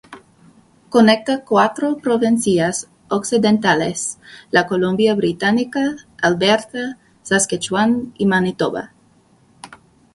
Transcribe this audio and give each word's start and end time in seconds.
Conecta 0.89 1.45
cuatro 1.45 1.97
provincias 1.97 2.89
occidentales: 3.07 4.17
la 4.49 4.65
Columbia 4.65 5.13
Británica, 5.13 5.95
Alberta, 6.19 6.97
Saskatchewan 7.21 8.11
y 8.17 8.25
Manitoba. 8.25 8.93